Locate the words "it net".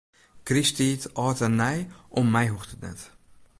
2.75-3.01